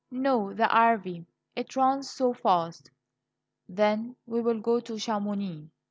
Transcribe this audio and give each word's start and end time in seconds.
"No, 0.09 0.51
the 0.51 0.67
Arve; 0.67 1.27
it 1.55 1.75
runs 1.75 2.09
so 2.09 2.33
fast." 2.33 2.89
"Then 3.69 4.15
we 4.25 4.41
will 4.41 4.59
go 4.59 4.79
to 4.79 4.97
Chamonix." 4.97 5.69